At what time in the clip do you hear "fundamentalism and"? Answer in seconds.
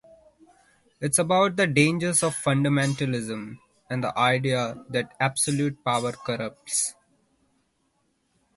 2.35-4.03